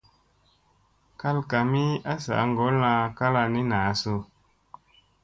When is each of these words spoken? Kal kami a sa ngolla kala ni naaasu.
Kal 1.21 1.37
kami 1.51 1.85
a 2.13 2.15
sa 2.25 2.37
ngolla 2.49 2.93
kala 3.17 3.41
ni 3.53 3.61
naaasu. 3.69 4.15